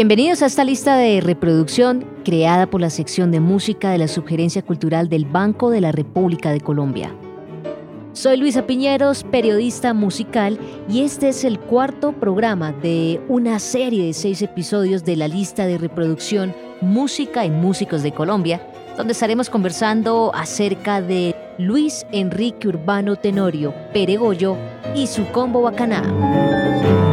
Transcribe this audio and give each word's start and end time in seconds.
Bienvenidos 0.00 0.40
a 0.40 0.46
esta 0.46 0.64
lista 0.64 0.96
de 0.96 1.20
reproducción 1.20 2.06
creada 2.24 2.64
por 2.64 2.80
la 2.80 2.88
sección 2.88 3.30
de 3.30 3.38
música 3.38 3.90
de 3.90 3.98
la 3.98 4.08
Sugerencia 4.08 4.62
Cultural 4.62 5.10
del 5.10 5.26
Banco 5.26 5.68
de 5.68 5.82
la 5.82 5.92
República 5.92 6.52
de 6.52 6.62
Colombia. 6.62 7.14
Soy 8.14 8.38
Luisa 8.38 8.66
Piñeros, 8.66 9.24
periodista 9.24 9.92
musical, 9.92 10.58
y 10.88 11.02
este 11.02 11.28
es 11.28 11.44
el 11.44 11.60
cuarto 11.60 12.12
programa 12.12 12.72
de 12.72 13.20
una 13.28 13.58
serie 13.58 14.06
de 14.06 14.14
seis 14.14 14.40
episodios 14.40 15.04
de 15.04 15.16
la 15.16 15.28
lista 15.28 15.66
de 15.66 15.76
reproducción 15.76 16.54
Música 16.80 17.44
y 17.44 17.50
Músicos 17.50 18.02
de 18.02 18.12
Colombia, 18.12 18.66
donde 18.96 19.12
estaremos 19.12 19.50
conversando 19.50 20.32
acerca 20.34 21.02
de 21.02 21.36
Luis 21.58 22.06
Enrique 22.10 22.68
Urbano 22.68 23.16
Tenorio, 23.16 23.74
Peregollo 23.92 24.56
y 24.94 25.08
su 25.08 25.26
combo 25.26 25.60
bacaná. 25.60 27.09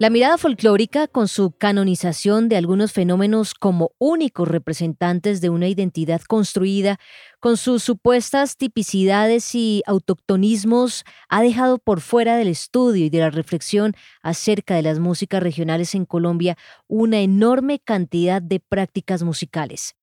La 0.00 0.08
mirada 0.08 0.38
folclórica, 0.38 1.08
con 1.08 1.28
su 1.28 1.50
canonización 1.50 2.48
de 2.48 2.56
algunos 2.56 2.90
fenómenos 2.90 3.52
como 3.52 3.92
únicos 3.98 4.48
representantes 4.48 5.42
de 5.42 5.50
una 5.50 5.68
identidad 5.68 6.22
construida, 6.22 6.98
con 7.38 7.58
sus 7.58 7.82
supuestas 7.82 8.56
tipicidades 8.56 9.54
y 9.54 9.82
autoctonismos, 9.84 11.04
ha 11.28 11.42
dejado 11.42 11.76
por 11.76 12.00
fuera 12.00 12.36
del 12.36 12.48
estudio 12.48 13.04
y 13.04 13.10
de 13.10 13.18
la 13.18 13.28
reflexión 13.28 13.94
acerca 14.22 14.74
de 14.74 14.80
las 14.80 15.00
músicas 15.00 15.42
regionales 15.42 15.94
en 15.94 16.06
Colombia 16.06 16.56
una 16.88 17.20
enorme 17.20 17.78
cantidad 17.78 18.40
de 18.40 18.58
prácticas 18.58 19.22
musicales. 19.22 19.96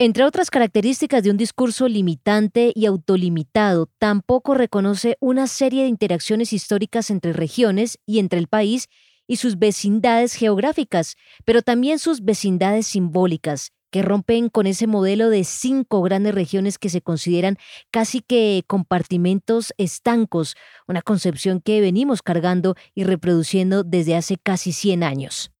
Entre 0.00 0.22
otras 0.22 0.48
características 0.48 1.24
de 1.24 1.30
un 1.32 1.36
discurso 1.36 1.88
limitante 1.88 2.72
y 2.74 2.86
autolimitado, 2.86 3.90
tampoco 3.98 4.54
reconoce 4.54 5.16
una 5.20 5.48
serie 5.48 5.82
de 5.82 5.88
interacciones 5.88 6.52
históricas 6.52 7.10
entre 7.10 7.32
regiones 7.32 7.98
y 8.06 8.20
entre 8.20 8.38
el 8.38 8.46
país 8.46 8.88
y 9.28 9.36
sus 9.36 9.58
vecindades 9.60 10.34
geográficas, 10.34 11.14
pero 11.44 11.62
también 11.62 12.00
sus 12.00 12.24
vecindades 12.24 12.88
simbólicas, 12.88 13.70
que 13.90 14.02
rompen 14.02 14.48
con 14.48 14.66
ese 14.66 14.86
modelo 14.86 15.30
de 15.30 15.44
cinco 15.44 16.02
grandes 16.02 16.34
regiones 16.34 16.78
que 16.78 16.88
se 16.88 17.00
consideran 17.00 17.56
casi 17.90 18.20
que 18.20 18.64
compartimentos 18.66 19.72
estancos, 19.78 20.56
una 20.86 21.02
concepción 21.02 21.60
que 21.60 21.80
venimos 21.80 22.22
cargando 22.22 22.74
y 22.94 23.04
reproduciendo 23.04 23.84
desde 23.84 24.16
hace 24.16 24.36
casi 24.36 24.72
100 24.72 25.04
años. 25.04 25.52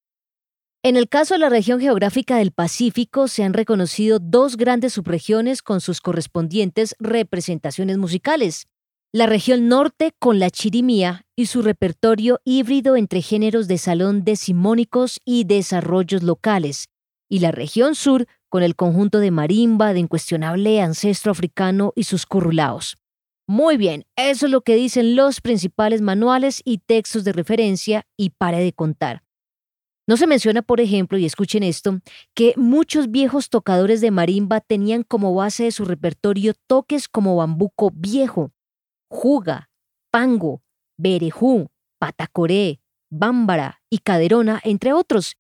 En 0.83 0.97
el 0.97 1.09
caso 1.09 1.35
de 1.35 1.41
la 1.41 1.49
región 1.49 1.81
geográfica 1.81 2.37
del 2.37 2.53
Pacífico 2.53 3.29
se 3.29 3.43
han 3.43 3.53
reconocido 3.53 4.21
dos 4.21 4.57
grandes 4.57 4.93
subregiones 4.93 5.61
con 5.61 5.81
sus 5.81 6.01
correspondientes 6.01 6.95
representaciones 6.99 7.99
musicales 7.99 8.69
la 9.11 9.25
región 9.25 9.69
norte 9.69 10.13
con 10.19 10.39
la 10.39 10.51
chirimía 10.51 11.25
y 11.35 11.47
su 11.47 11.63
repertorio 11.63 12.41
híbrido 12.45 12.95
entre 12.95 13.23
géneros 13.23 13.67
de 13.67 13.79
salón 13.79 14.23
decimónicos 14.23 15.19
y 15.25 15.45
desarrollos 15.45 16.23
locales, 16.23 16.89
y 17.27 17.39
la 17.39 17.51
región 17.51 17.95
sur 17.95 18.27
con 18.51 18.63
el 18.63 18.77
conjunto 18.77 19.19
de 19.19 19.31
marimba 19.31 19.95
de 19.95 20.01
incuestionable 20.01 20.83
ancestro 20.83 21.33
africano 21.33 21.95
y 21.97 22.05
sus 22.05 22.27
currulaos. 22.27 22.99
Muy 23.47 23.79
bien, 23.79 24.05
eso 24.15 24.45
es 24.45 24.53
lo 24.53 24.61
que 24.61 24.75
dicen 24.75 25.17
los 25.17 25.41
principales 25.41 26.03
manuales 26.03 26.61
y 26.67 26.79
textos 26.79 27.25
de 27.25 27.33
referencia 27.33 28.05
y 28.15 28.31
pare 28.31 28.63
de 28.63 28.75
contar. 28.75 29.23
No 30.07 30.19
se 30.19 30.27
menciona, 30.27 30.61
por 30.61 30.83
ejemplo, 30.83 31.17
y 31.17 31.25
escuchen 31.25 31.63
esto, 31.63 32.01
que 32.35 32.53
muchos 32.57 33.11
viejos 33.11 33.49
tocadores 33.49 34.03
de 34.03 34.11
marimba 34.11 34.61
tenían 34.61 35.03
como 35.03 35.35
base 35.35 35.65
de 35.65 35.73
su 35.73 35.87
repertorio 35.87 36.53
toques 36.67 37.09
como 37.09 37.37
bambuco 37.37 37.91
viejo, 37.95 38.53
juga, 39.09 39.71
pango, 40.11 40.63
berejú, 40.97 41.71
patacoré, 41.99 42.81
bámbara 43.11 43.81
y 43.91 43.99
caderona, 43.99 44.61
entre 44.65 44.93
otros. 44.93 45.37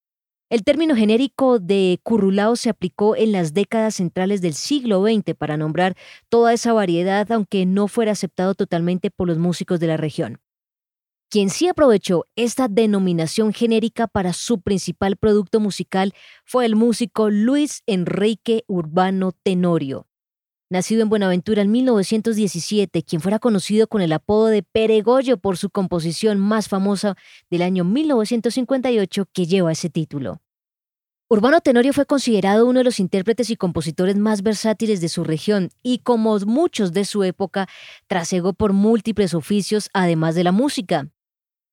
El 0.50 0.64
término 0.64 0.96
genérico 0.96 1.58
de 1.58 2.00
currulao 2.02 2.56
se 2.56 2.70
aplicó 2.70 3.14
en 3.16 3.32
las 3.32 3.52
décadas 3.52 3.96
centrales 3.96 4.40
del 4.40 4.54
siglo 4.54 5.02
XX 5.02 5.34
para 5.36 5.58
nombrar 5.58 5.94
toda 6.30 6.54
esa 6.54 6.72
variedad, 6.72 7.30
aunque 7.30 7.66
no 7.66 7.86
fuera 7.86 8.12
aceptado 8.12 8.54
totalmente 8.54 9.10
por 9.10 9.28
los 9.28 9.36
músicos 9.36 9.78
de 9.78 9.88
la 9.88 9.98
región. 9.98 10.40
Quien 11.30 11.50
sí 11.50 11.68
aprovechó 11.68 12.24
esta 12.36 12.68
denominación 12.68 13.52
genérica 13.52 14.06
para 14.06 14.32
su 14.32 14.62
principal 14.62 15.18
producto 15.18 15.60
musical 15.60 16.14
fue 16.46 16.64
el 16.64 16.74
músico 16.74 17.28
Luis 17.28 17.82
Enrique 17.86 18.64
Urbano 18.66 19.32
Tenorio, 19.32 20.06
nacido 20.70 21.02
en 21.02 21.08
Buenaventura 21.08 21.62
en 21.62 21.70
1917, 21.70 23.02
quien 23.02 23.20
fuera 23.20 23.38
conocido 23.38 23.86
con 23.86 24.02
el 24.02 24.12
apodo 24.12 24.46
de 24.46 24.62
Peregollo 24.62 25.38
por 25.38 25.56
su 25.56 25.70
composición 25.70 26.38
más 26.38 26.68
famosa 26.68 27.16
del 27.50 27.62
año 27.62 27.84
1958 27.84 29.26
que 29.32 29.46
lleva 29.46 29.72
ese 29.72 29.90
título. 29.90 30.40
Urbano 31.30 31.60
Tenorio 31.60 31.92
fue 31.92 32.06
considerado 32.06 32.64
uno 32.64 32.80
de 32.80 32.84
los 32.84 33.00
intérpretes 33.00 33.50
y 33.50 33.56
compositores 33.56 34.16
más 34.16 34.42
versátiles 34.42 35.02
de 35.02 35.10
su 35.10 35.24
región 35.24 35.68
y 35.82 35.98
como 35.98 36.38
muchos 36.38 36.92
de 36.92 37.04
su 37.04 37.22
época, 37.22 37.68
trasegó 38.06 38.54
por 38.54 38.72
múltiples 38.72 39.34
oficios 39.34 39.90
además 39.92 40.34
de 40.34 40.44
la 40.44 40.52
música. 40.52 41.10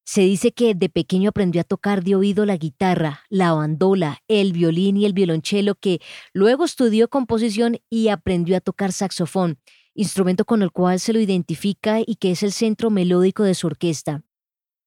Se 0.06 0.22
dice 0.22 0.52
que 0.52 0.76
de 0.76 0.88
pequeño 0.88 1.30
aprendió 1.30 1.62
a 1.62 1.64
tocar 1.64 2.04
de 2.04 2.16
oído 2.16 2.46
la 2.46 2.58
guitarra, 2.58 3.22
la 3.28 3.54
bandola, 3.54 4.20
el 4.28 4.54
violín 4.54 4.98
y 4.98 5.06
el 5.06 5.14
violonchelo, 5.14 5.74
que 5.74 6.00
luego 6.32 6.64
estudió 6.64 7.10
composición 7.10 7.80
y 7.90 8.10
aprendió 8.10 8.56
a 8.56 8.62
tocar 8.62 8.92
saxofón, 8.92 9.58
instrumento 9.96 10.46
con 10.46 10.62
el 10.62 10.72
cual 10.72 11.00
se 11.00 11.12
lo 11.12 11.20
identifica 11.20 12.02
y 12.06 12.18
que 12.18 12.30
es 12.30 12.44
el 12.44 12.52
centro 12.52 12.92
melódico 12.92 13.42
de 13.42 13.56
su 13.56 13.66
orquesta. 13.66 14.24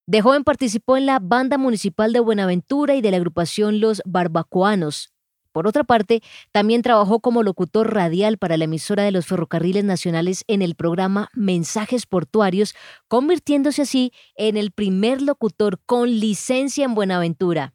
De 0.06 0.22
joven 0.22 0.44
participó 0.44 0.96
en 0.96 1.06
la 1.06 1.18
banda 1.18 1.58
municipal 1.58 2.12
de 2.12 2.20
Buenaventura 2.20 2.94
y 2.94 3.00
de 3.02 3.10
la 3.10 3.16
agrupación 3.16 3.80
Los 3.80 4.00
Barbacoanos, 4.06 5.12
por 5.52 5.66
otra 5.66 5.84
parte, 5.84 6.22
también 6.52 6.82
trabajó 6.82 7.20
como 7.20 7.42
locutor 7.42 7.92
radial 7.94 8.38
para 8.38 8.56
la 8.56 8.64
emisora 8.64 9.02
de 9.02 9.12
los 9.12 9.26
ferrocarriles 9.26 9.84
nacionales 9.84 10.44
en 10.46 10.62
el 10.62 10.74
programa 10.74 11.28
Mensajes 11.34 12.06
Portuarios, 12.06 12.74
convirtiéndose 13.08 13.82
así 13.82 14.12
en 14.36 14.56
el 14.56 14.70
primer 14.72 15.22
locutor 15.22 15.80
con 15.86 16.10
licencia 16.20 16.84
en 16.84 16.94
Buenaventura. 16.94 17.74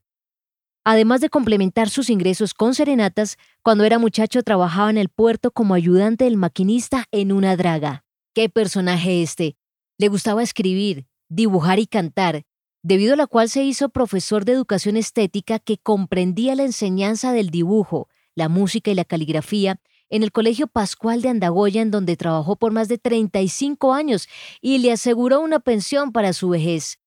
Además 0.86 1.22
de 1.22 1.30
complementar 1.30 1.90
sus 1.90 2.10
ingresos 2.10 2.54
con 2.54 2.76
serenatas, 2.76 3.38
cuando 3.62 3.86
era 3.86 4.00
muchacho 4.00 4.44
trabajaba 4.44 4.90
en 4.90 4.98
el 4.98 5.10
puerto 5.10 5.52
como 5.52 5.74
ayudante 5.74 6.26
del 6.26 6.36
maquinista 6.36 7.06
en 7.12 7.32
una 7.32 7.56
draga. 7.56 8.04
¡Qué 8.34 8.50
personaje 8.50 9.22
este! 9.22 9.56
Le 9.98 10.10
gustaba 10.10 10.44
escribir, 10.44 11.06
dibujar 11.30 11.80
y 11.80 11.88
cantar, 11.88 12.44
debido 12.84 13.14
a 13.14 13.18
la 13.18 13.28
cual 13.28 13.50
se 13.50 13.64
hizo 13.64 13.90
profesor 13.90 14.46
de 14.46 14.52
educación 14.52 14.98
estética 14.98 15.58
que 15.58 15.78
comprendía 15.78 16.56
la 16.56 16.64
enseñanza 16.64 17.32
del 17.32 17.50
dibujo, 17.50 18.10
la 18.36 18.50
música 18.50 18.92
y 18.92 18.96
la 18.96 19.06
caligrafía 19.06 19.80
en 20.10 20.22
el 20.22 20.32
Colegio 20.32 20.68
Pascual 20.68 21.22
de 21.22 21.30
Andagoya, 21.30 21.82
en 21.82 21.90
donde 21.90 22.18
trabajó 22.18 22.56
por 22.58 22.72
más 22.72 22.88
de 22.88 23.00
35 23.00 23.94
años 23.94 24.28
y 24.62 24.78
le 24.78 24.92
aseguró 24.92 25.40
una 25.40 25.60
pensión 25.60 26.12
para 26.12 26.34
su 26.34 26.50
vejez. 26.50 27.00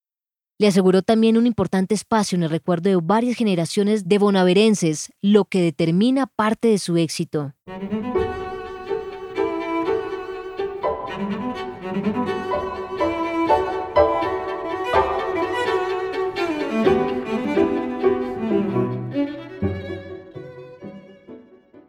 Le 0.58 0.68
aseguró 0.68 1.02
también 1.02 1.36
un 1.36 1.46
importante 1.46 1.94
espacio 1.94 2.36
en 2.36 2.42
el 2.42 2.50
recuerdo 2.50 2.88
de 2.88 2.96
varias 2.96 3.36
generaciones 3.36 4.08
de 4.08 4.18
bonaverenses, 4.18 5.12
lo 5.20 5.44
que 5.44 5.60
determina 5.60 6.26
parte 6.26 6.68
de 6.68 6.78
su 6.78 6.96
éxito. 6.96 7.52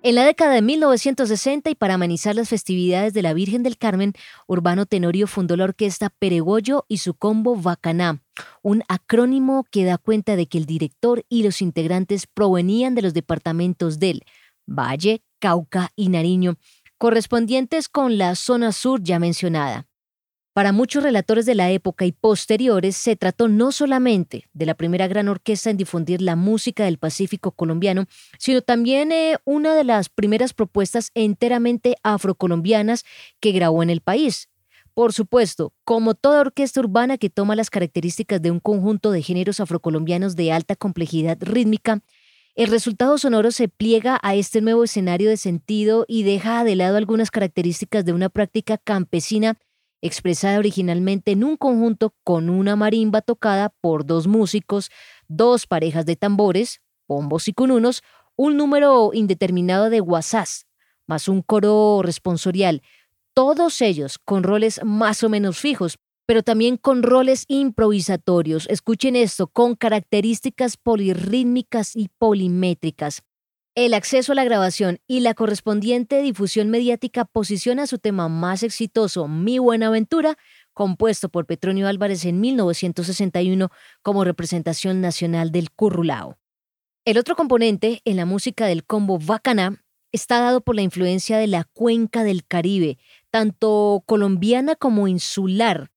En 0.08 0.16
la 0.16 0.24
década 0.24 0.54
de 0.54 0.62
1960 0.62 1.70
y 1.70 1.76
para 1.76 1.96
amenizar 1.96 2.34
las 2.34 2.48
festividades 2.48 3.14
de 3.14 3.22
la 3.22 3.34
Virgen 3.34 3.62
del 3.62 3.78
Carmen, 3.78 4.14
Urbano 4.48 4.86
Tenorio 4.86 5.28
fundó 5.28 5.58
la 5.58 5.66
orquesta 5.66 6.10
Peregollo 6.10 6.86
y 6.88 7.00
su 7.00 7.14
combo 7.14 7.58
Bacaná, 7.58 8.24
un 8.62 8.84
acrónimo 8.88 9.66
que 9.70 9.84
da 9.84 9.98
cuenta 9.98 10.38
de 10.38 10.48
que 10.48 10.60
el 10.60 10.66
director 10.66 11.26
y 11.28 11.44
los 11.44 11.62
integrantes 11.62 12.26
provenían 12.26 12.96
de 12.96 13.02
los 13.02 13.14
departamentos 13.14 14.00
del 14.00 14.22
Valle, 14.66 15.24
Cauca 15.40 15.92
y 15.98 16.08
Nariño, 16.08 16.56
correspondientes 16.98 17.90
con 17.90 18.18
la 18.18 18.36
zona 18.36 18.72
sur 18.72 19.04
ya 19.04 19.20
mencionada. 19.20 19.88
Para 20.58 20.72
muchos 20.72 21.04
relatores 21.04 21.46
de 21.46 21.54
la 21.54 21.70
época 21.70 22.06
y 22.06 22.12
posteriores, 22.12 22.98
se 22.98 23.16
trató 23.16 23.48
no 23.48 23.72
solamente 23.72 24.48
de 24.56 24.66
la 24.66 24.74
primera 24.74 25.08
gran 25.08 25.28
orquesta 25.28 25.70
en 25.70 25.78
difundir 25.78 26.20
la 26.20 26.36
música 26.36 26.86
del 26.86 26.98
Pacífico 26.98 27.52
colombiano, 27.52 28.06
sino 28.40 28.64
también 28.64 29.12
eh, 29.12 29.38
una 29.46 29.76
de 29.76 29.84
las 29.84 30.10
primeras 30.10 30.56
propuestas 30.56 31.12
enteramente 31.14 31.98
afrocolombianas 32.02 33.06
que 33.40 33.52
grabó 33.52 33.84
en 33.84 33.92
el 33.92 34.02
país. 34.02 34.50
Por 34.96 35.14
supuesto, 35.14 35.74
como 35.84 36.16
toda 36.16 36.42
orquesta 36.42 36.80
urbana 36.80 37.20
que 37.20 37.30
toma 37.30 37.56
las 37.56 37.70
características 37.70 38.42
de 38.42 38.50
un 38.50 38.60
conjunto 38.60 39.12
de 39.12 39.22
géneros 39.22 39.60
afrocolombianos 39.60 40.36
de 40.36 40.54
alta 40.54 40.76
complejidad 40.76 41.38
rítmica, 41.40 42.02
el 42.56 42.72
resultado 42.72 43.20
sonoro 43.20 43.52
se 43.52 43.68
pliega 43.68 44.18
a 44.24 44.34
este 44.34 44.62
nuevo 44.62 44.86
escenario 44.86 45.30
de 45.30 45.38
sentido 45.38 46.06
y 46.08 46.24
deja 46.24 46.64
de 46.64 46.76
lado 46.76 46.98
algunas 46.98 47.30
características 47.30 48.06
de 48.06 48.14
una 48.14 48.30
práctica 48.30 48.80
campesina 48.80 49.60
expresada 50.02 50.60
originalmente 50.60 51.32
en 51.32 51.44
un 51.44 51.58
conjunto 51.58 52.14
con 52.24 52.50
una 52.50 52.76
marimba 52.76 53.22
tocada 53.22 53.74
por 53.82 54.06
dos 54.06 54.28
músicos, 54.28 54.90
dos 55.28 55.68
parejas 55.68 56.06
de 56.06 56.16
tambores, 56.16 56.82
bombos 57.08 57.48
y 57.48 57.54
cununos, 57.54 58.04
un 58.36 58.58
número 58.58 59.12
indeterminado 59.14 59.90
de 59.90 60.00
guasás, 60.00 60.68
más 61.08 61.28
un 61.28 61.42
coro 61.42 62.02
responsorial, 62.04 62.82
todos 63.34 63.82
ellos 63.82 64.18
con 64.24 64.44
roles 64.44 64.82
más 64.84 65.24
o 65.24 65.30
menos 65.30 65.60
fijos, 65.60 65.98
pero 66.26 66.44
también 66.44 66.78
con 66.78 67.04
roles 67.04 67.46
improvisatorios. 67.48 68.68
Escuchen 68.70 69.16
esto, 69.16 69.48
con 69.48 69.76
características 69.76 70.76
polirrítmicas 70.78 71.96
y 71.96 72.10
polimétricas. 72.18 73.24
El 73.78 73.94
acceso 73.94 74.32
a 74.32 74.36
la 74.36 74.44
grabación 74.44 75.02
y 75.06 75.20
la 75.20 75.36
correspondiente 75.36 76.24
difusión 76.24 76.72
mediática 76.72 77.26
posiciona 77.26 77.86
su 77.86 78.00
tema 78.00 78.28
más 78.28 78.64
exitoso, 78.64 79.28
Mi 79.28 79.60
Buenaventura, 79.60 80.36
compuesto 80.74 81.30
por 81.30 81.46
Petronio 81.46 81.88
Álvarez 81.88 82.26
en 82.26 82.42
1961 82.42 83.70
como 84.02 84.24
representación 84.24 85.00
nacional 85.00 85.52
del 85.52 85.70
currulao. 85.70 86.40
El 87.06 87.20
otro 87.20 87.36
componente 87.36 88.02
en 88.04 88.18
la 88.18 88.26
música 88.26 88.66
del 88.66 88.84
combo 88.84 89.20
Bacaná 89.20 89.86
está 90.12 90.40
dado 90.40 90.62
por 90.62 90.74
la 90.74 90.82
influencia 90.82 91.38
de 91.38 91.46
la 91.46 91.64
cuenca 91.64 92.24
del 92.24 92.48
Caribe, 92.48 92.98
tanto 93.30 94.02
colombiana 94.08 94.76
como 94.76 95.08
insular, 95.08 95.92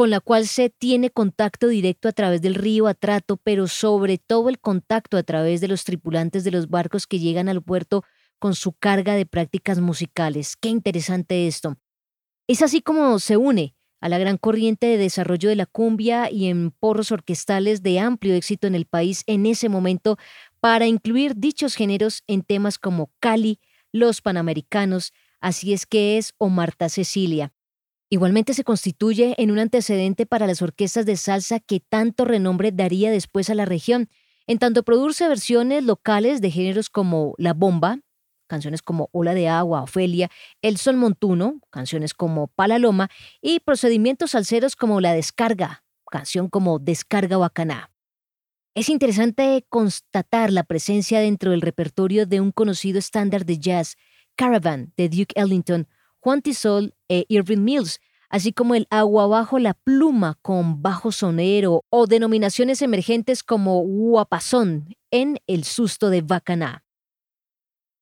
con 0.00 0.08
la 0.08 0.20
cual 0.20 0.46
se 0.46 0.70
tiene 0.70 1.10
contacto 1.10 1.68
directo 1.68 2.08
a 2.08 2.12
través 2.12 2.40
del 2.40 2.54
río 2.54 2.86
Atrato, 2.86 3.36
pero 3.36 3.68
sobre 3.68 4.16
todo 4.16 4.48
el 4.48 4.58
contacto 4.58 5.18
a 5.18 5.22
través 5.22 5.60
de 5.60 5.68
los 5.68 5.84
tripulantes 5.84 6.42
de 6.42 6.50
los 6.50 6.70
barcos 6.70 7.06
que 7.06 7.18
llegan 7.18 7.50
al 7.50 7.62
puerto 7.62 8.02
con 8.38 8.54
su 8.54 8.72
carga 8.72 9.14
de 9.14 9.26
prácticas 9.26 9.78
musicales. 9.78 10.56
Qué 10.56 10.70
interesante 10.70 11.46
esto. 11.46 11.76
Es 12.48 12.62
así 12.62 12.80
como 12.80 13.18
se 13.18 13.36
une 13.36 13.74
a 14.00 14.08
la 14.08 14.16
gran 14.16 14.38
corriente 14.38 14.86
de 14.86 14.96
desarrollo 14.96 15.50
de 15.50 15.56
la 15.56 15.66
cumbia 15.66 16.30
y 16.30 16.46
en 16.46 16.70
porros 16.70 17.12
orquestales 17.12 17.82
de 17.82 18.00
amplio 18.00 18.34
éxito 18.34 18.66
en 18.66 18.76
el 18.76 18.86
país 18.86 19.22
en 19.26 19.44
ese 19.44 19.68
momento 19.68 20.16
para 20.60 20.86
incluir 20.86 21.36
dichos 21.36 21.74
géneros 21.74 22.22
en 22.26 22.40
temas 22.40 22.78
como 22.78 23.10
Cali, 23.20 23.60
Los 23.92 24.22
Panamericanos, 24.22 25.12
Así 25.42 25.72
es 25.72 25.84
que 25.84 26.18
es 26.18 26.34
o 26.38 26.48
Marta 26.48 26.88
Cecilia. 26.88 27.52
Igualmente 28.12 28.54
se 28.54 28.64
constituye 28.64 29.36
en 29.38 29.52
un 29.52 29.60
antecedente 29.60 30.26
para 30.26 30.48
las 30.48 30.62
orquestas 30.62 31.06
de 31.06 31.16
salsa 31.16 31.60
que 31.60 31.78
tanto 31.78 32.24
renombre 32.24 32.72
daría 32.72 33.12
después 33.12 33.48
a 33.50 33.54
la 33.54 33.66
región, 33.66 34.10
en 34.48 34.58
tanto 34.58 34.82
produce 34.82 35.28
versiones 35.28 35.84
locales 35.84 36.40
de 36.40 36.50
géneros 36.50 36.90
como 36.90 37.34
La 37.38 37.54
Bomba, 37.54 38.00
canciones 38.48 38.82
como 38.82 39.10
Ola 39.12 39.32
de 39.32 39.48
Agua, 39.48 39.84
Ofelia, 39.84 40.28
El 40.60 40.76
Sol 40.76 40.96
Montuno, 40.96 41.60
canciones 41.70 42.12
como 42.12 42.48
Palaloma, 42.48 43.10
y 43.40 43.60
procedimientos 43.60 44.32
salseros 44.32 44.74
como 44.74 45.00
La 45.00 45.12
Descarga, 45.12 45.84
canción 46.10 46.48
como 46.48 46.80
Descarga 46.80 47.36
Bacaná. 47.36 47.92
Es 48.74 48.88
interesante 48.88 49.64
constatar 49.68 50.50
la 50.52 50.64
presencia 50.64 51.20
dentro 51.20 51.52
del 51.52 51.60
repertorio 51.60 52.26
de 52.26 52.40
un 52.40 52.50
conocido 52.50 52.98
estándar 52.98 53.46
de 53.46 53.60
jazz, 53.60 53.96
Caravan, 54.34 54.92
de 54.96 55.08
Duke 55.08 55.34
Ellington, 55.36 55.86
Juan 56.20 56.42
Tisol 56.42 56.94
e 57.08 57.24
Irving 57.28 57.64
Mills, 57.64 57.98
así 58.28 58.52
como 58.52 58.74
el 58.74 58.86
agua 58.90 59.26
bajo 59.26 59.58
la 59.58 59.72
pluma 59.72 60.38
con 60.42 60.82
bajo 60.82 61.12
sonero 61.12 61.84
o 61.88 62.06
denominaciones 62.06 62.82
emergentes 62.82 63.42
como 63.42 63.80
guapazón 63.80 64.94
en 65.10 65.38
El 65.46 65.64
susto 65.64 66.10
de 66.10 66.20
Bacaná. 66.20 66.84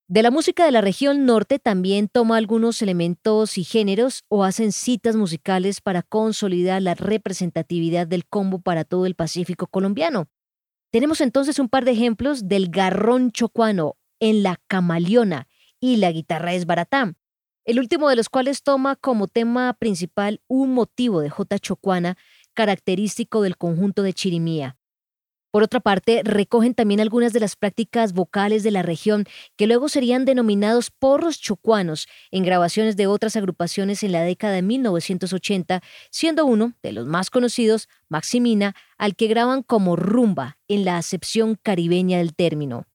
De 0.08 0.22
la 0.22 0.30
música 0.30 0.64
de 0.64 0.72
la 0.72 0.80
región 0.80 1.26
norte 1.26 1.58
también 1.58 2.08
toma 2.08 2.38
algunos 2.38 2.82
elementos 2.82 3.56
y 3.56 3.62
géneros 3.62 4.24
o 4.28 4.42
hacen 4.42 4.72
citas 4.72 5.14
musicales 5.16 5.80
para 5.80 6.02
consolidar 6.02 6.82
la 6.82 6.94
representatividad 6.94 8.06
del 8.06 8.26
combo 8.26 8.58
para 8.58 8.84
todo 8.84 9.06
el 9.06 9.14
Pacífico 9.14 9.66
colombiano. 9.66 10.26
Tenemos 10.90 11.20
entonces 11.20 11.58
un 11.58 11.68
par 11.68 11.84
de 11.84 11.92
ejemplos 11.92 12.48
del 12.48 12.68
garrón 12.68 13.30
chocuano 13.30 13.96
en 14.18 14.42
la 14.42 14.58
camaleona 14.66 15.46
y 15.78 15.96
la 15.96 16.10
guitarra 16.10 16.54
es 16.54 16.64
baratá 16.66 17.17
el 17.68 17.78
último 17.78 18.08
de 18.08 18.16
los 18.16 18.30
cuales 18.30 18.62
toma 18.62 18.96
como 18.96 19.28
tema 19.28 19.74
principal 19.74 20.40
un 20.48 20.72
motivo 20.72 21.20
de 21.20 21.28
J. 21.28 21.58
Chocuana 21.58 22.16
característico 22.54 23.42
del 23.42 23.58
conjunto 23.58 24.02
de 24.02 24.14
Chirimía. 24.14 24.78
Por 25.50 25.62
otra 25.62 25.80
parte, 25.80 26.22
recogen 26.24 26.72
también 26.72 27.00
algunas 27.00 27.34
de 27.34 27.40
las 27.40 27.56
prácticas 27.56 28.14
vocales 28.14 28.62
de 28.62 28.70
la 28.70 28.80
región 28.80 29.26
que 29.56 29.66
luego 29.66 29.90
serían 29.90 30.24
denominados 30.24 30.90
porros 30.90 31.38
chocuanos 31.42 32.08
en 32.30 32.42
grabaciones 32.42 32.96
de 32.96 33.06
otras 33.06 33.36
agrupaciones 33.36 34.02
en 34.02 34.12
la 34.12 34.22
década 34.22 34.54
de 34.54 34.62
1980, 34.62 35.82
siendo 36.10 36.46
uno 36.46 36.72
de 36.82 36.92
los 36.92 37.06
más 37.06 37.28
conocidos, 37.28 37.90
Maximina, 38.08 38.76
al 38.96 39.14
que 39.14 39.26
graban 39.26 39.62
como 39.62 39.94
rumba 39.94 40.56
en 40.68 40.86
la 40.86 40.96
acepción 40.96 41.54
caribeña 41.62 42.16
del 42.16 42.34
término. 42.34 42.87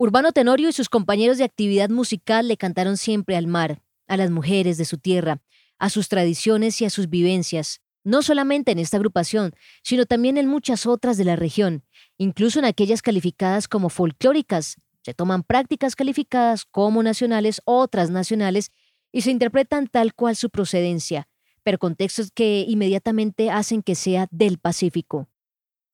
Urbano 0.00 0.30
Tenorio 0.30 0.68
y 0.68 0.72
sus 0.72 0.88
compañeros 0.88 1.38
de 1.38 1.44
actividad 1.44 1.90
musical 1.90 2.46
le 2.46 2.56
cantaron 2.56 2.96
siempre 2.96 3.36
al 3.36 3.48
mar, 3.48 3.82
a 4.06 4.16
las 4.16 4.30
mujeres 4.30 4.78
de 4.78 4.84
su 4.84 4.96
tierra, 4.98 5.42
a 5.76 5.90
sus 5.90 6.08
tradiciones 6.08 6.80
y 6.80 6.84
a 6.84 6.90
sus 6.90 7.10
vivencias, 7.10 7.80
no 8.04 8.22
solamente 8.22 8.70
en 8.70 8.78
esta 8.78 8.96
agrupación, 8.96 9.56
sino 9.82 10.06
también 10.06 10.38
en 10.38 10.46
muchas 10.46 10.86
otras 10.86 11.16
de 11.16 11.24
la 11.24 11.34
región, 11.34 11.84
incluso 12.16 12.60
en 12.60 12.64
aquellas 12.64 13.02
calificadas 13.02 13.66
como 13.66 13.88
folclóricas. 13.88 14.76
Se 15.02 15.14
toman 15.14 15.42
prácticas 15.42 15.96
calificadas 15.96 16.64
como 16.64 17.02
nacionales 17.02 17.60
o 17.64 17.88
transnacionales 17.88 18.70
y 19.10 19.22
se 19.22 19.32
interpretan 19.32 19.88
tal 19.88 20.14
cual 20.14 20.36
su 20.36 20.48
procedencia, 20.48 21.26
pero 21.64 21.78
contextos 21.78 22.30
que 22.30 22.64
inmediatamente 22.68 23.50
hacen 23.50 23.82
que 23.82 23.96
sea 23.96 24.28
del 24.30 24.58
Pacífico. 24.58 25.28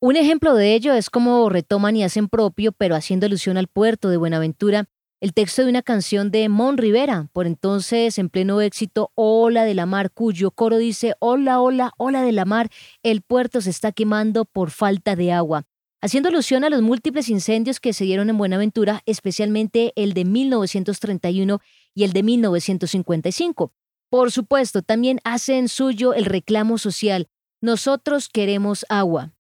Un 0.05 0.17
ejemplo 0.17 0.55
de 0.55 0.75
ello 0.75 0.93
es 0.93 1.09
cómo 1.09 1.49
retoman 1.49 1.97
y 1.97 2.05
hacen 2.05 2.29
propio, 2.29 2.73
pero 2.73 2.95
haciendo 2.95 3.25
alusión 3.25 3.56
al 3.56 3.69
puerto 3.69 4.11
de 4.11 4.19
Buenaventura, 4.19 4.85
el 5.23 5.33
texto 5.33 5.62
de 5.62 5.71
una 5.71 5.81
canción 5.81 6.31
de 6.31 6.51
Mon 6.51 6.77
Rivera, 6.77 7.31
por 7.33 7.47
entonces 7.47 8.19
en 8.19 8.29
pleno 8.29 8.61
éxito, 8.61 9.12
Ola 9.15 9.65
de 9.65 9.73
la 9.73 9.87
Mar, 9.87 10.11
cuyo 10.11 10.51
coro 10.51 10.77
dice, 10.77 11.15
Hola, 11.21 11.59
hola, 11.59 11.95
hola 11.97 12.21
de 12.21 12.33
la 12.33 12.45
mar, 12.45 12.69
el 13.03 13.23
puerto 13.23 13.62
se 13.62 13.71
está 13.71 13.93
quemando 13.93 14.45
por 14.45 14.71
falta 14.71 15.17
de 15.17 15.33
agua, 15.33 15.65
haciendo 16.03 16.29
alusión 16.29 16.65
a 16.65 16.69
los 16.69 16.83
múltiples 16.83 17.31
incendios 17.31 17.81
que 17.81 17.94
se 17.94 18.05
dieron 18.05 18.29
en 18.29 18.37
Buenaventura, 18.37 19.01
especialmente 19.06 19.94
el 19.96 20.13
de 20.13 20.27
1931 20.27 21.63
y 21.94 22.05
el 22.05 22.13
de 22.13 22.23
1955. 22.23 23.73
Por 24.11 24.31
supuesto, 24.31 24.82
también 24.82 25.20
hacen 25.25 25.70
suyo 25.70 26.13
el 26.13 26.27
reclamo 26.27 26.77
social, 26.77 27.31
nosotros 27.63 28.29
queremos 28.29 28.84
agua. 28.91 29.33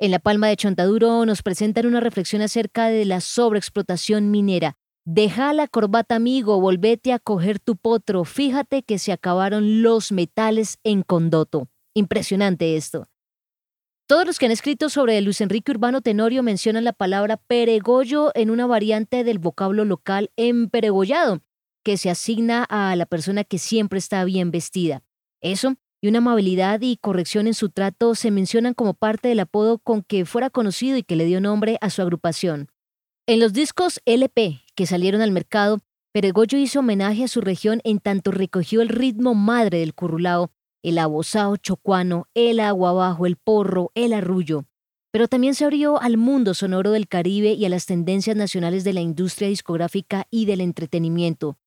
En 0.00 0.12
La 0.12 0.20
Palma 0.20 0.46
de 0.46 0.54
Chontaduro 0.54 1.26
nos 1.26 1.42
presentan 1.42 1.84
una 1.84 1.98
reflexión 1.98 2.40
acerca 2.40 2.86
de 2.86 3.04
la 3.04 3.20
sobreexplotación 3.20 4.30
minera. 4.30 4.76
Deja 5.04 5.52
la 5.52 5.66
corbata, 5.66 6.14
amigo, 6.14 6.60
volvete 6.60 7.12
a 7.12 7.18
coger 7.18 7.58
tu 7.58 7.76
potro. 7.76 8.24
Fíjate 8.24 8.84
que 8.84 9.00
se 9.00 9.10
acabaron 9.10 9.82
los 9.82 10.12
metales 10.12 10.78
en 10.84 11.02
Condoto. 11.02 11.68
Impresionante 11.94 12.76
esto. 12.76 13.08
Todos 14.06 14.24
los 14.24 14.38
que 14.38 14.46
han 14.46 14.52
escrito 14.52 14.88
sobre 14.88 15.20
Luis 15.20 15.40
Enrique 15.40 15.72
Urbano 15.72 16.00
Tenorio 16.00 16.44
mencionan 16.44 16.84
la 16.84 16.92
palabra 16.92 17.36
peregollo 17.36 18.30
en 18.36 18.50
una 18.50 18.68
variante 18.68 19.24
del 19.24 19.40
vocablo 19.40 19.84
local 19.84 20.30
emperegollado, 20.36 21.42
que 21.82 21.96
se 21.96 22.08
asigna 22.08 22.62
a 22.62 22.94
la 22.94 23.06
persona 23.06 23.42
que 23.42 23.58
siempre 23.58 23.98
está 23.98 24.22
bien 24.24 24.52
vestida. 24.52 25.02
Eso 25.40 25.74
y 26.00 26.08
una 26.08 26.18
amabilidad 26.18 26.80
y 26.80 26.96
corrección 26.96 27.46
en 27.46 27.54
su 27.54 27.70
trato 27.70 28.14
se 28.14 28.30
mencionan 28.30 28.74
como 28.74 28.94
parte 28.94 29.28
del 29.28 29.40
apodo 29.40 29.78
con 29.78 30.02
que 30.02 30.24
fuera 30.24 30.50
conocido 30.50 30.96
y 30.96 31.02
que 31.02 31.16
le 31.16 31.24
dio 31.24 31.40
nombre 31.40 31.78
a 31.80 31.90
su 31.90 32.02
agrupación. 32.02 32.68
En 33.26 33.40
los 33.40 33.52
discos 33.52 34.00
LP 34.06 34.62
que 34.74 34.86
salieron 34.86 35.20
al 35.20 35.32
mercado, 35.32 35.80
Peregollo 36.12 36.56
hizo 36.56 36.80
homenaje 36.80 37.24
a 37.24 37.28
su 37.28 37.40
región 37.40 37.80
en 37.84 37.98
tanto 37.98 38.30
recogió 38.30 38.80
el 38.80 38.88
ritmo 38.88 39.34
madre 39.34 39.80
del 39.80 39.94
currulao, 39.94 40.50
el 40.82 40.98
abosao 40.98 41.56
chocuano, 41.56 42.26
el 42.34 42.60
agua 42.60 42.90
abajo, 42.90 43.26
el 43.26 43.36
porro, 43.36 43.90
el 43.94 44.12
arrullo. 44.12 44.64
Pero 45.10 45.28
también 45.28 45.54
se 45.54 45.64
abrió 45.64 46.00
al 46.00 46.16
mundo 46.16 46.54
sonoro 46.54 46.92
del 46.92 47.08
Caribe 47.08 47.52
y 47.52 47.64
a 47.64 47.68
las 47.68 47.86
tendencias 47.86 48.36
nacionales 48.36 48.84
de 48.84 48.92
la 48.92 49.00
industria 49.00 49.48
discográfica 49.48 50.26
y 50.30 50.44
del 50.46 50.60
entretenimiento, 50.60 51.58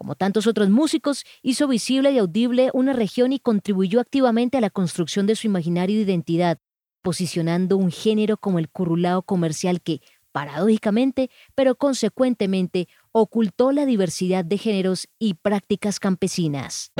como 0.00 0.14
tantos 0.14 0.46
otros 0.46 0.70
músicos, 0.70 1.26
hizo 1.42 1.68
visible 1.68 2.10
y 2.10 2.16
audible 2.16 2.70
una 2.72 2.94
región 2.94 3.34
y 3.34 3.38
contribuyó 3.38 4.00
activamente 4.00 4.56
a 4.56 4.62
la 4.62 4.70
construcción 4.70 5.26
de 5.26 5.36
su 5.36 5.46
imaginario 5.46 5.96
de 5.96 6.04
identidad, 6.04 6.58
posicionando 7.02 7.76
un 7.76 7.90
género 7.90 8.38
como 8.38 8.58
el 8.58 8.70
currulao 8.70 9.20
comercial 9.20 9.82
que, 9.82 10.00
paradójicamente, 10.32 11.28
pero 11.54 11.74
consecuentemente, 11.74 12.88
ocultó 13.12 13.72
la 13.72 13.84
diversidad 13.84 14.42
de 14.42 14.56
géneros 14.56 15.06
y 15.18 15.34
prácticas 15.34 16.00
campesinas. 16.00 16.92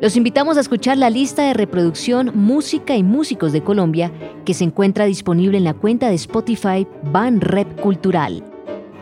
Los 0.00 0.16
invitamos 0.16 0.56
a 0.56 0.60
escuchar 0.60 0.96
la 0.96 1.10
lista 1.10 1.42
de 1.42 1.54
reproducción 1.54 2.30
Música 2.32 2.94
y 2.94 3.02
Músicos 3.02 3.52
de 3.52 3.64
Colombia 3.64 4.12
que 4.44 4.54
se 4.54 4.62
encuentra 4.62 5.06
disponible 5.06 5.58
en 5.58 5.64
la 5.64 5.74
cuenta 5.74 6.08
de 6.08 6.14
Spotify 6.14 6.86
Ban 7.02 7.40
Rep 7.40 7.80
Cultural. 7.80 8.44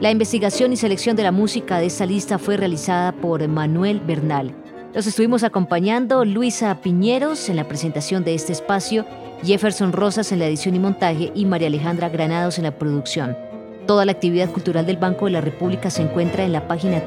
La 0.01 0.11
investigación 0.11 0.73
y 0.73 0.77
selección 0.79 1.15
de 1.15 1.23
la 1.23 1.33
música 1.33 1.79
de 1.79 1.87
esta 1.87 2.07
lista 2.07 2.39
fue 2.39 2.57
realizada 2.57 3.13
por 3.13 3.47
Manuel 3.47 4.01
Bernal. 4.01 4.55
Los 4.95 5.07
estuvimos 5.07 5.43
acompañando 5.43 6.25
Luisa 6.25 6.81
Piñeros 6.81 7.51
en 7.51 7.57
la 7.57 7.69
presentación 7.69 8.25
de 8.25 8.35
este 8.35 8.53
espacio, 8.53 9.05
Jefferson 9.45 9.93
Rosas 9.93 10.33
en 10.33 10.39
la 10.39 10.47
edición 10.47 10.77
y 10.77 10.79
montaje 10.79 11.31
y 11.35 11.45
María 11.45 11.69
Alejandra 11.69 12.09
Granados 12.09 12.57
en 12.57 12.65
la 12.65 12.79
producción. 12.79 13.37
Toda 13.87 14.07
la 14.07 14.13
actividad 14.13 14.51
cultural 14.51 14.87
del 14.87 14.97
Banco 14.97 15.27
de 15.27 15.33
la 15.33 15.43
República 15.43 15.91
se 15.91 16.01
encuentra 16.01 16.45
en 16.45 16.53
la 16.53 16.67
página 16.67 17.07